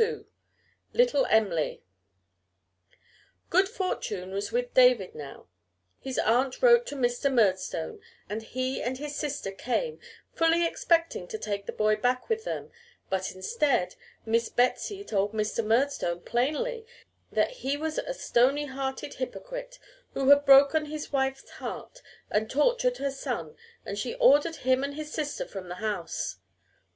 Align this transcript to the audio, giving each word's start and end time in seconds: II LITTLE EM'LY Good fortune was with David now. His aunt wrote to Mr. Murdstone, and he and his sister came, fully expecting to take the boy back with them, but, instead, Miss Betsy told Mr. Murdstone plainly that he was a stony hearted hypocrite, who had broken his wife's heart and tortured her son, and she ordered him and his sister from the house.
II 0.00 0.24
LITTLE 0.94 1.26
EM'LY 1.26 1.80
Good 3.50 3.68
fortune 3.68 4.32
was 4.32 4.50
with 4.50 4.74
David 4.74 5.14
now. 5.14 5.46
His 6.00 6.18
aunt 6.18 6.60
wrote 6.60 6.86
to 6.86 6.96
Mr. 6.96 7.32
Murdstone, 7.32 8.00
and 8.28 8.42
he 8.42 8.82
and 8.82 8.98
his 8.98 9.14
sister 9.14 9.52
came, 9.52 10.00
fully 10.32 10.66
expecting 10.66 11.28
to 11.28 11.38
take 11.38 11.66
the 11.66 11.72
boy 11.72 11.94
back 11.94 12.28
with 12.28 12.42
them, 12.42 12.72
but, 13.10 13.30
instead, 13.30 13.94
Miss 14.24 14.48
Betsy 14.48 15.04
told 15.04 15.32
Mr. 15.32 15.64
Murdstone 15.64 16.18
plainly 16.22 16.84
that 17.30 17.52
he 17.62 17.76
was 17.76 17.96
a 17.98 18.12
stony 18.12 18.64
hearted 18.64 19.14
hypocrite, 19.14 19.78
who 20.14 20.30
had 20.30 20.44
broken 20.44 20.86
his 20.86 21.12
wife's 21.12 21.48
heart 21.48 22.02
and 22.28 22.50
tortured 22.50 22.96
her 22.96 23.12
son, 23.12 23.54
and 23.84 23.96
she 23.96 24.16
ordered 24.16 24.56
him 24.66 24.82
and 24.82 24.94
his 24.94 25.12
sister 25.12 25.46
from 25.46 25.68
the 25.68 25.76
house. 25.76 26.38